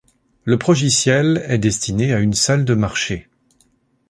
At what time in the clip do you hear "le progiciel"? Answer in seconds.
0.45-1.45